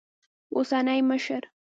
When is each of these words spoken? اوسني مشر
اوسني 0.51 1.01
مشر 1.01 1.41